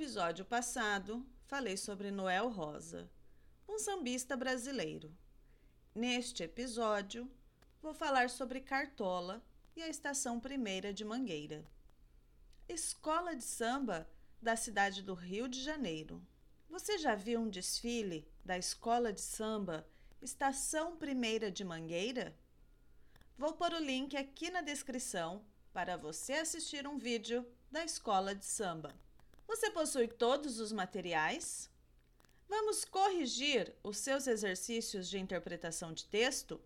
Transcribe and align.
episódio 0.00 0.46
passado, 0.46 1.26
falei 1.46 1.76
sobre 1.76 2.10
Noel 2.10 2.48
Rosa, 2.48 3.10
um 3.68 3.78
sambista 3.78 4.34
brasileiro. 4.34 5.14
Neste 5.94 6.42
episódio, 6.42 7.30
vou 7.82 7.92
falar 7.92 8.30
sobre 8.30 8.62
Cartola 8.62 9.44
e 9.76 9.82
a 9.82 9.88
Estação 9.90 10.40
Primeira 10.40 10.90
de 10.90 11.04
Mangueira. 11.04 11.66
Escola 12.66 13.36
de 13.36 13.44
samba 13.44 14.08
da 14.40 14.56
cidade 14.56 15.02
do 15.02 15.12
Rio 15.12 15.46
de 15.46 15.62
Janeiro. 15.62 16.26
Você 16.70 16.96
já 16.96 17.14
viu 17.14 17.38
um 17.38 17.50
desfile 17.50 18.26
da 18.42 18.56
Escola 18.56 19.12
de 19.12 19.20
Samba 19.20 19.86
Estação 20.22 20.96
Primeira 20.96 21.52
de 21.52 21.62
Mangueira? 21.62 22.34
Vou 23.36 23.52
pôr 23.52 23.74
o 23.74 23.78
link 23.78 24.16
aqui 24.16 24.50
na 24.50 24.62
descrição 24.62 25.44
para 25.74 25.98
você 25.98 26.32
assistir 26.32 26.86
um 26.86 26.96
vídeo 26.96 27.46
da 27.70 27.84
Escola 27.84 28.34
de 28.34 28.46
Samba. 28.46 28.98
Você 29.50 29.68
possui 29.68 30.06
todos 30.06 30.60
os 30.60 30.70
materiais? 30.70 31.68
Vamos 32.48 32.84
corrigir 32.84 33.74
os 33.82 33.98
seus 33.98 34.28
exercícios 34.28 35.10
de 35.10 35.18
interpretação 35.18 35.92
de 35.92 36.04
texto? 36.04 36.60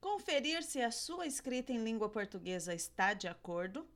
Conferir 0.00 0.64
se 0.64 0.82
a 0.82 0.90
sua 0.90 1.24
escrita 1.24 1.72
em 1.72 1.84
língua 1.84 2.08
portuguesa 2.08 2.74
está 2.74 3.14
de 3.14 3.28
acordo? 3.28 3.88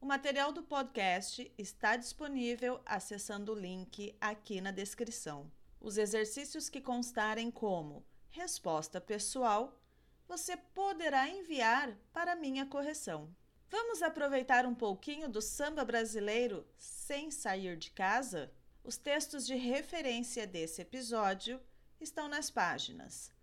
O 0.00 0.04
material 0.04 0.50
do 0.50 0.64
podcast 0.64 1.48
está 1.56 1.94
disponível 1.94 2.80
acessando 2.84 3.52
o 3.52 3.58
link 3.58 4.16
aqui 4.20 4.60
na 4.60 4.72
descrição. 4.72 5.48
Os 5.80 5.98
exercícios 5.98 6.68
que 6.68 6.80
constarem 6.80 7.52
como 7.52 8.04
resposta 8.30 9.00
pessoal, 9.00 9.80
você 10.26 10.56
poderá 10.56 11.28
enviar 11.28 11.96
para 12.12 12.34
minha 12.34 12.66
correção. 12.66 13.32
Vamos 13.68 14.00
aproveitar 14.02 14.64
um 14.64 14.74
pouquinho 14.74 15.28
do 15.28 15.42
samba 15.42 15.84
brasileiro 15.84 16.64
sem 16.78 17.30
sair 17.30 17.76
de 17.76 17.90
casa? 17.90 18.50
Os 18.84 18.96
textos 18.96 19.44
de 19.46 19.56
referência 19.56 20.46
desse 20.46 20.80
episódio 20.82 21.60
estão 22.00 22.28
nas 22.28 22.48
páginas 22.50 23.34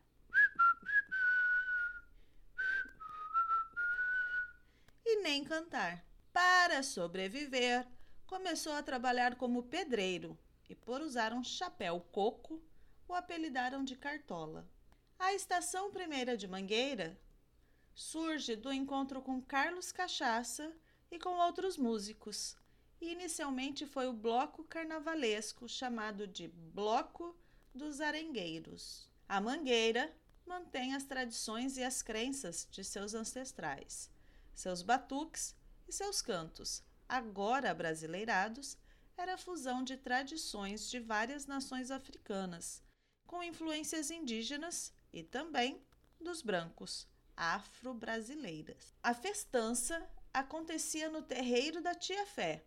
e 5.11 5.21
nem 5.23 5.43
cantar. 5.43 6.05
Para 6.31 6.83
sobreviver, 6.83 7.87
começou 8.27 8.73
a 8.73 8.83
trabalhar 8.83 9.35
como 9.35 9.63
pedreiro 9.63 10.37
e, 10.69 10.75
por 10.75 11.01
usar 11.01 11.33
um 11.33 11.43
chapéu 11.43 11.99
coco, 12.11 12.61
o 13.07 13.15
apelidaram 13.15 13.83
de 13.83 13.95
Cartola. 13.95 14.69
A 15.17 15.33
estação 15.33 15.89
primeira 15.89 16.37
de 16.37 16.47
Mangueira 16.47 17.19
surge 17.95 18.55
do 18.55 18.71
encontro 18.71 19.19
com 19.19 19.41
Carlos 19.41 19.91
Cachaça 19.91 20.71
e 21.09 21.17
com 21.17 21.37
outros 21.37 21.75
músicos. 21.75 22.55
E 23.01 23.11
inicialmente 23.11 23.87
foi 23.87 24.07
o 24.07 24.13
bloco 24.13 24.63
carnavalesco 24.63 25.67
chamado 25.67 26.27
de 26.27 26.47
Bloco 26.47 27.35
dos 27.73 27.99
Arengueiros. 27.99 29.09
A 29.27 29.41
Mangueira 29.41 30.13
mantém 30.45 30.93
as 30.93 31.03
tradições 31.03 31.77
e 31.77 31.83
as 31.83 32.03
crenças 32.03 32.67
de 32.69 32.83
seus 32.83 33.15
ancestrais. 33.15 34.11
Seus 34.59 34.81
batuques 34.81 35.55
e 35.87 35.93
seus 35.93 36.21
cantos, 36.21 36.83
agora 37.07 37.73
brasileirados, 37.73 38.77
era 39.15 39.35
a 39.35 39.37
fusão 39.37 39.81
de 39.81 39.95
tradições 39.95 40.89
de 40.89 40.99
várias 40.99 41.45
nações 41.45 41.89
africanas, 41.89 42.83
com 43.25 43.41
influências 43.41 44.11
indígenas 44.11 44.93
e 45.13 45.23
também 45.23 45.81
dos 46.19 46.41
brancos, 46.41 47.07
afro-brasileiras. 47.37 48.93
A 49.01 49.13
festança 49.13 50.05
acontecia 50.33 51.09
no 51.09 51.21
terreiro 51.21 51.81
da 51.81 51.95
Tia 51.95 52.25
Fé. 52.25 52.65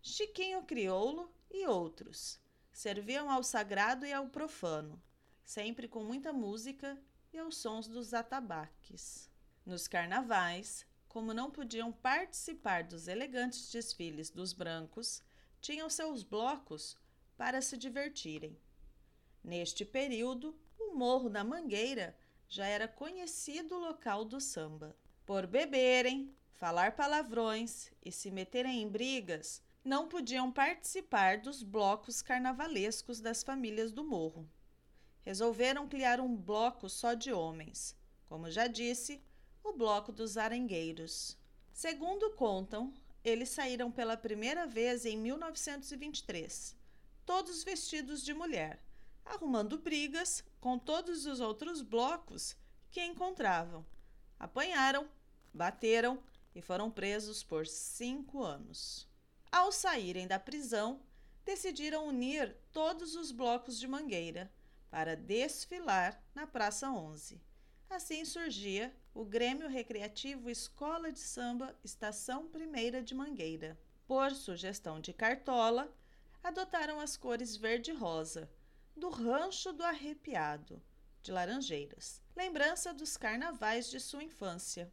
Chiquinho 0.00 0.62
Crioulo 0.62 1.34
e 1.50 1.66
outros 1.66 2.40
serviam 2.70 3.28
ao 3.28 3.42
sagrado 3.42 4.06
e 4.06 4.12
ao 4.12 4.28
profano, 4.28 5.02
sempre 5.44 5.88
com 5.88 6.04
muita 6.04 6.32
música 6.32 6.96
e 7.32 7.38
aos 7.38 7.56
sons 7.56 7.88
dos 7.88 8.14
atabaques. 8.14 9.28
Nos 9.66 9.88
carnavais, 9.88 10.86
como 11.14 11.32
não 11.32 11.48
podiam 11.48 11.92
participar 11.92 12.82
dos 12.82 13.06
elegantes 13.06 13.70
desfiles 13.70 14.30
dos 14.30 14.52
brancos, 14.52 15.22
tinham 15.60 15.88
seus 15.88 16.24
blocos 16.24 16.96
para 17.36 17.62
se 17.62 17.76
divertirem. 17.76 18.58
Neste 19.40 19.84
período, 19.84 20.58
o 20.76 20.92
Morro 20.96 21.30
da 21.30 21.44
Mangueira 21.44 22.18
já 22.48 22.66
era 22.66 22.88
conhecido 22.88 23.78
local 23.78 24.24
do 24.24 24.40
samba. 24.40 24.96
Por 25.24 25.46
beberem, 25.46 26.34
falar 26.50 26.96
palavrões 26.96 27.92
e 28.04 28.10
se 28.10 28.28
meterem 28.32 28.82
em 28.82 28.88
brigas, 28.88 29.62
não 29.84 30.08
podiam 30.08 30.50
participar 30.50 31.38
dos 31.38 31.62
blocos 31.62 32.22
carnavalescos 32.22 33.20
das 33.20 33.44
famílias 33.44 33.92
do 33.92 34.02
morro. 34.02 34.50
Resolveram 35.22 35.86
criar 35.86 36.18
um 36.18 36.34
bloco 36.34 36.88
só 36.88 37.14
de 37.14 37.32
homens. 37.32 37.96
Como 38.26 38.50
já 38.50 38.66
disse, 38.66 39.22
o 39.64 39.72
Bloco 39.72 40.12
dos 40.12 40.36
Arengueiros. 40.36 41.36
Segundo 41.72 42.30
contam, 42.32 42.92
eles 43.24 43.48
saíram 43.48 43.90
pela 43.90 44.16
primeira 44.16 44.66
vez 44.66 45.06
em 45.06 45.16
1923, 45.16 46.76
todos 47.24 47.64
vestidos 47.64 48.22
de 48.22 48.34
mulher, 48.34 48.78
arrumando 49.24 49.78
brigas 49.78 50.44
com 50.60 50.78
todos 50.78 51.24
os 51.24 51.40
outros 51.40 51.80
blocos 51.80 52.54
que 52.90 53.02
encontravam. 53.02 53.84
Apanharam, 54.38 55.08
bateram 55.52 56.22
e 56.54 56.60
foram 56.60 56.90
presos 56.90 57.42
por 57.42 57.66
cinco 57.66 58.42
anos. 58.42 59.08
Ao 59.50 59.72
saírem 59.72 60.26
da 60.26 60.38
prisão, 60.38 61.00
decidiram 61.44 62.06
unir 62.06 62.54
todos 62.70 63.14
os 63.16 63.32
blocos 63.32 63.78
de 63.78 63.88
Mangueira 63.88 64.52
para 64.90 65.16
desfilar 65.16 66.22
na 66.34 66.46
Praça 66.46 66.90
11. 66.90 67.40
Assim 67.88 68.24
surgia 68.24 68.94
o 69.14 69.24
Grêmio 69.24 69.68
Recreativo 69.68 70.50
Escola 70.50 71.12
de 71.12 71.20
Samba 71.20 71.78
Estação 71.84 72.48
Primeira 72.48 73.00
de 73.00 73.14
Mangueira. 73.14 73.78
Por 74.08 74.32
sugestão 74.32 75.00
de 75.00 75.12
Cartola, 75.12 75.88
adotaram 76.42 76.98
as 76.98 77.16
cores 77.16 77.56
verde 77.56 77.92
e 77.92 77.94
rosa, 77.94 78.50
do 78.96 79.08
Rancho 79.08 79.72
do 79.72 79.84
Arrepiado, 79.84 80.82
de 81.22 81.30
Laranjeiras, 81.30 82.20
lembrança 82.34 82.92
dos 82.92 83.16
carnavais 83.16 83.88
de 83.88 84.00
sua 84.00 84.24
infância. 84.24 84.92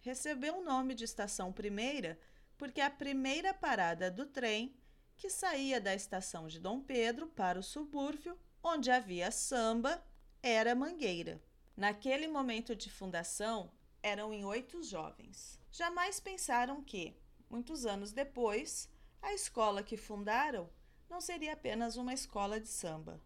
Recebeu 0.00 0.58
o 0.58 0.64
nome 0.64 0.94
de 0.94 1.04
Estação 1.04 1.52
Primeira 1.52 2.16
porque 2.56 2.80
a 2.80 2.88
primeira 2.88 3.52
parada 3.52 4.10
do 4.10 4.26
trem, 4.26 4.74
que 5.16 5.28
saía 5.28 5.80
da 5.80 5.92
estação 5.92 6.46
de 6.46 6.60
Dom 6.60 6.80
Pedro 6.80 7.26
para 7.26 7.58
o 7.58 7.64
subúrbio, 7.64 8.38
onde 8.62 8.92
havia 8.92 9.30
samba, 9.32 10.02
era 10.40 10.74
Mangueira. 10.74 11.42
Naquele 11.76 12.26
momento 12.26 12.74
de 12.74 12.90
fundação, 12.90 13.70
eram 14.02 14.32
em 14.32 14.46
oito 14.46 14.82
jovens. 14.82 15.60
Jamais 15.70 16.18
pensaram 16.18 16.82
que, 16.82 17.14
muitos 17.50 17.84
anos 17.84 18.12
depois, 18.12 18.88
a 19.20 19.34
escola 19.34 19.82
que 19.82 19.96
fundaram 19.96 20.70
não 21.10 21.20
seria 21.20 21.52
apenas 21.52 21.96
uma 21.96 22.14
escola 22.14 22.58
de 22.58 22.68
samba. 22.68 23.20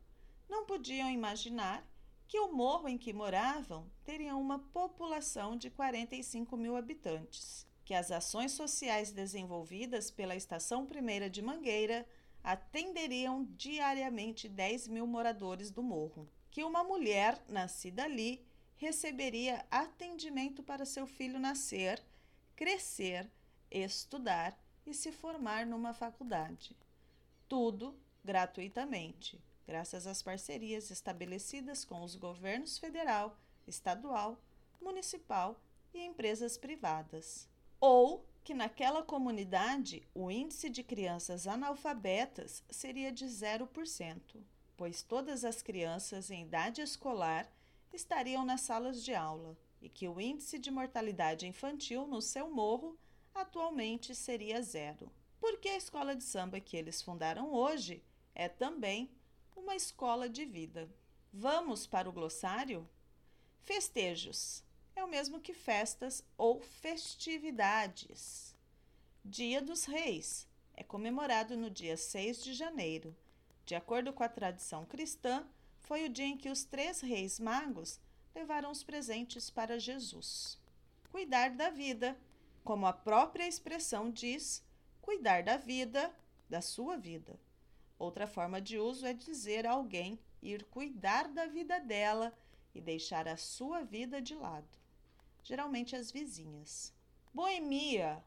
Não 0.49 0.67
podiam 0.67 1.09
imaginar 1.09 1.87
que 2.27 2.41
o 2.41 2.53
morro 2.53 2.89
em 2.89 2.99
que 2.99 3.13
moravam 3.13 3.89
teria 4.05 4.35
uma 4.35 4.59
população 4.59 5.57
de 5.57 5.71
45 5.71 6.57
mil 6.57 6.77
habitantes, 6.77 7.65
que 7.85 7.95
as 7.95 8.11
ações 8.11 8.51
sociais 8.51 9.13
desenvolvidas 9.13 10.11
pela 10.11 10.35
Estação 10.35 10.87
Primeira 10.87 11.31
de 11.31 11.41
Mangueira 11.41 12.05
atenderiam 12.43 13.45
diariamente 13.57 14.49
10 14.49 14.89
mil 14.89 15.07
moradores 15.07 15.71
do 15.71 15.85
morro, 15.85 16.29
que 16.51 16.65
uma 16.65 16.83
mulher 16.83 17.43
nascida 17.49 18.05
ali 18.05 18.45
receberia 18.77 19.65
atendimento 19.71 20.63
para 20.63 20.85
seu 20.85 21.07
filho 21.07 21.39
nascer, 21.39 22.03
crescer, 22.57 23.31
estudar 23.71 24.59
e 24.87 24.95
se 24.95 25.13
formar 25.13 25.67
numa 25.67 25.93
faculdade. 25.93 26.77
Tudo 27.49 27.95
gratuitamente 28.25 29.41
graças 29.71 30.05
às 30.05 30.21
parcerias 30.21 30.91
estabelecidas 30.91 31.85
com 31.85 32.03
os 32.03 32.17
governos 32.17 32.77
federal, 32.77 33.39
estadual, 33.69 34.37
municipal 34.83 35.61
e 35.95 36.05
empresas 36.05 36.59
privadas. 36.59 37.49
Ou 37.79 38.27
que 38.43 38.53
naquela 38.53 39.01
comunidade 39.01 40.03
o 40.13 40.29
índice 40.29 40.69
de 40.69 40.83
crianças 40.83 41.47
analfabetas 41.47 42.65
seria 42.69 43.13
de 43.13 43.27
0%, 43.27 44.43
pois 44.81 45.03
todas 45.03 45.45
as 45.45 45.61
crianças 45.61 46.31
em 46.31 46.45
idade 46.45 46.81
escolar 46.81 47.47
estariam 47.93 48.47
nas 48.47 48.63
salas 48.63 49.05
de 49.05 49.15
aula 49.15 49.55
e 49.79 49.91
que 49.91 50.09
o 50.09 50.19
índice 50.19 50.59
de 50.59 50.71
mortalidade 50.71 51.47
infantil 51.47 52.07
no 52.07 52.23
seu 52.23 52.51
morro 52.51 52.99
atualmente 53.35 54.15
seria 54.15 54.63
zero. 54.63 55.13
Porque 55.39 55.69
a 55.69 55.77
escola 55.77 56.17
de 56.17 56.25
samba 56.25 56.61
que 56.61 56.79
eles 56.79 57.03
fundaram 57.03 57.53
hoje 57.53 58.03
é 58.35 58.49
também 58.49 59.11
uma 59.55 59.77
escola 59.77 60.31
de 60.31 60.47
vida. 60.47 60.89
Vamos 61.31 61.87
para 61.87 62.09
o 62.09 62.13
glossário? 62.13 62.89
Festejos 63.61 64.65
é 64.97 65.05
o 65.05 65.09
mesmo 65.09 65.43
que 65.43 65.53
festas 65.53 66.25
ou 66.39 66.59
festividades. 66.59 68.57
Dia 69.23 69.61
dos 69.61 69.85
Reis 69.85 70.49
é 70.73 70.83
comemorado 70.83 71.55
no 71.55 71.69
dia 71.69 71.99
6 71.99 72.43
de 72.43 72.55
janeiro. 72.55 73.15
De 73.71 73.77
acordo 73.77 74.13
com 74.13 74.25
a 74.25 74.29
tradição 74.29 74.85
cristã, 74.85 75.47
foi 75.79 76.05
o 76.05 76.09
dia 76.09 76.27
em 76.27 76.37
que 76.37 76.51
os 76.51 76.65
três 76.65 77.01
reis 77.01 77.39
magos 77.39 78.01
levaram 78.35 78.69
os 78.69 78.83
presentes 78.83 79.49
para 79.49 79.79
Jesus. 79.79 80.59
Cuidar 81.13 81.51
da 81.51 81.71
vida, 81.71 82.19
como 82.65 82.85
a 82.85 82.93
própria 82.93 83.47
expressão 83.47 84.11
diz, 84.11 84.61
cuidar 85.01 85.45
da 85.45 85.57
vida, 85.57 86.13
da 86.49 86.61
sua 86.61 86.97
vida. 86.97 87.39
Outra 87.97 88.27
forma 88.27 88.61
de 88.61 88.77
uso 88.77 89.07
é 89.07 89.13
dizer 89.13 89.65
a 89.69 89.71
alguém 89.71 90.19
ir 90.43 90.65
cuidar 90.65 91.29
da 91.29 91.47
vida 91.47 91.79
dela 91.79 92.37
e 92.75 92.81
deixar 92.81 93.29
a 93.29 93.37
sua 93.37 93.85
vida 93.85 94.21
de 94.21 94.35
lado. 94.35 94.67
Geralmente 95.45 95.95
as 95.95 96.11
vizinhas. 96.11 96.93
Boemia. 97.33 98.21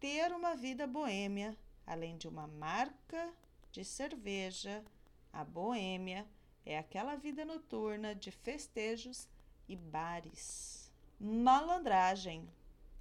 Ter 0.00 0.32
uma 0.32 0.56
vida 0.56 0.84
boêmia, 0.84 1.56
além 1.86 2.16
de 2.16 2.26
uma 2.26 2.48
marca 2.48 3.32
de 3.74 3.84
cerveja. 3.84 4.84
A 5.32 5.42
boêmia 5.44 6.24
é 6.64 6.78
aquela 6.78 7.16
vida 7.16 7.44
noturna 7.44 8.14
de 8.14 8.30
festejos 8.30 9.28
e 9.68 9.74
bares. 9.74 10.92
Malandragem. 11.18 12.48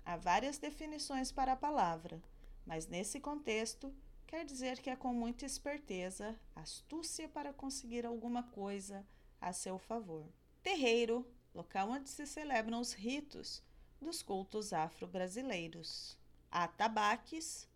Há 0.04 0.18
várias 0.18 0.58
definições 0.58 1.32
para 1.32 1.54
a 1.54 1.56
palavra, 1.56 2.20
mas 2.66 2.88
nesse 2.88 3.20
contexto 3.20 3.94
quer 4.26 4.44
dizer 4.44 4.80
que 4.80 4.90
é 4.90 4.96
com 4.96 5.14
muita 5.14 5.46
esperteza, 5.46 6.36
astúcia 6.56 7.30
para 7.30 7.54
conseguir 7.54 8.04
alguma 8.04 8.42
coisa 8.42 9.06
a 9.40 9.54
seu 9.54 9.78
favor. 9.78 10.26
Terreiro, 10.64 11.26
local 11.54 11.92
onde 11.92 12.10
se 12.10 12.26
celebram 12.26 12.82
os 12.82 12.94
ritos 12.94 13.62
dos 14.02 14.24
cultos 14.24 14.74
afro-brasileiros. 14.74 16.18
Atabaques, 16.52 17.70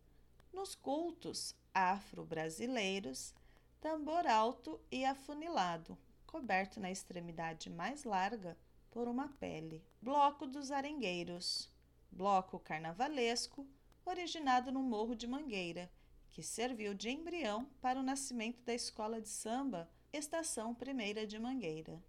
nos 0.51 0.73
cultos 0.73 1.55
afro-brasileiros, 1.77 3.33
tambor 3.79 4.25
alto 4.25 4.79
e 4.91 5.05
afunilado, 5.05 5.97
coberto 6.25 6.79
na 6.79 6.91
extremidade 6.91 7.69
mais 7.69 8.03
larga 8.03 8.57
por 8.89 9.07
uma 9.07 9.27
pele. 9.27 9.83
Bloco 10.01 10.47
dos 10.47 10.71
Arengueiros, 10.71 11.71
bloco 12.11 12.59
carnavalesco 12.59 13.67
originado 14.05 14.71
no 14.71 14.81
Morro 14.81 15.15
de 15.15 15.27
Mangueira 15.27 15.91
que 16.37 16.43
serviu 16.43 16.93
de 16.93 17.09
embrião 17.09 17.65
para 17.81 17.99
o 17.99 18.03
nascimento 18.03 18.61
da 18.63 18.73
escola 18.73 19.19
de 19.19 19.27
samba 19.27 19.89
Estação 20.13 20.73
Primeira 20.73 21.25
de 21.25 21.39
Mangueira. 21.39 21.99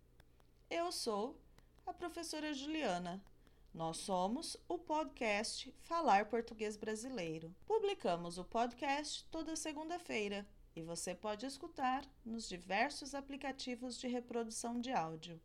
Eu 0.69 0.93
sou 0.93 1.41
a 1.87 1.93
professora 1.95 2.53
Juliana. 2.53 3.23
Nós 3.73 3.99
somos 3.99 4.57
o 4.69 4.77
podcast 4.79 5.73
Falar 5.83 6.27
Português 6.27 6.77
Brasileiro. 6.77 7.55
Publicamos 7.67 8.37
o 8.39 8.45
podcast 8.45 9.25
toda 9.31 9.55
segunda-feira 9.55 10.45
e 10.75 10.83
você 10.83 11.15
pode 11.15 11.47
escutar 11.47 12.05
nos 12.25 12.49
diversos 12.49 13.15
aplicativos 13.15 13.97
de 13.99 14.09
reprodução 14.09 14.81
de 14.81 14.91
áudio. 14.93 15.41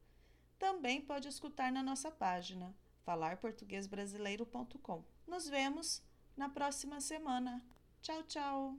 Também 0.58 1.00
pode 1.02 1.28
escutar 1.28 1.72
na 1.72 1.84
nossa 1.84 2.10
página 2.10 2.76
falarportuguesbrasileiro.com. 3.04 5.04
Nos 5.28 5.48
vemos 5.50 6.02
na 6.36 6.50
próxima 6.50 7.00
semana. 7.02 7.64
Tchau, 8.02 8.24
tchau. 8.24 8.76